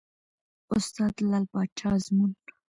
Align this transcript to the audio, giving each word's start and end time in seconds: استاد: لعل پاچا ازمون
استاد: 0.75 1.13
لعل 1.27 1.43
پاچا 1.51 1.89
ازمون 1.97 2.31